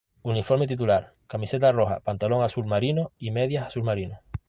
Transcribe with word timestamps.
Uniforme 0.29 0.65
titular: 0.65 1.13
Camiseta 1.27 1.71
roja, 1.71 1.99
pantalón 1.99 2.41
azul 2.41 2.65
marino, 2.65 3.11
y 3.19 3.29
medias 3.29 3.67
azul 3.67 3.83
marino. 3.83 4.19